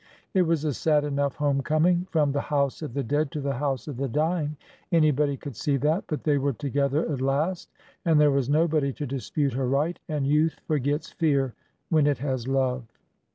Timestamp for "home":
1.35-1.61